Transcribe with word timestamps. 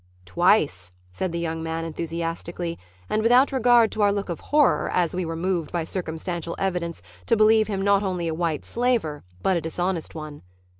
"Twice," 0.25 0.91
said 1.11 1.31
the 1.31 1.37
young 1.37 1.61
man 1.61 1.85
enthusiastically 1.85 2.79
and 3.07 3.21
without 3.21 3.51
regard 3.51 3.91
to 3.91 4.01
our 4.01 4.11
look 4.11 4.29
of 4.29 4.39
horror 4.39 4.89
as 4.91 5.15
we 5.15 5.25
were 5.25 5.35
moved 5.35 5.71
by 5.71 5.83
circumstantial 5.83 6.55
evidence 6.57 7.03
to 7.27 7.37
believe 7.37 7.67
him 7.67 7.83
not 7.83 8.01
only 8.01 8.27
a 8.27 8.33
white 8.33 8.65
slaver 8.65 9.23
but 9.43 9.55
a 9.57 9.61
dishonest 9.61 10.15
one. 10.15 10.41